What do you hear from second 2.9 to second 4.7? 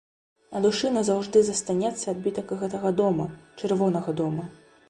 дома, чырвонага дома.